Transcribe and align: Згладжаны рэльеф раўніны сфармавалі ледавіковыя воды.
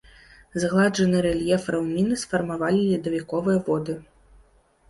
Згладжаны 0.61 1.17
рэльеф 1.25 1.67
раўніны 1.75 2.17
сфармавалі 2.23 2.81
ледавіковыя 2.89 3.57
воды. 3.69 3.93